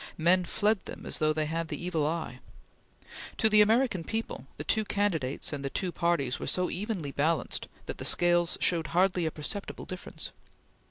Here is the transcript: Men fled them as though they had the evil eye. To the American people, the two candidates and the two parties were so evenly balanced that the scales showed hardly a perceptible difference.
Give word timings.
Men 0.17 0.45
fled 0.45 0.79
them 0.85 1.05
as 1.05 1.19
though 1.19 1.31
they 1.31 1.45
had 1.45 1.67
the 1.67 1.77
evil 1.79 2.07
eye. 2.07 2.39
To 3.37 3.47
the 3.47 3.61
American 3.61 4.03
people, 4.03 4.47
the 4.57 4.63
two 4.63 4.83
candidates 4.83 5.53
and 5.53 5.63
the 5.63 5.69
two 5.69 5.91
parties 5.91 6.39
were 6.39 6.47
so 6.47 6.71
evenly 6.71 7.11
balanced 7.11 7.67
that 7.85 7.99
the 7.99 8.03
scales 8.05 8.57
showed 8.59 8.87
hardly 8.97 9.27
a 9.27 9.29
perceptible 9.31 9.85
difference. 9.85 10.31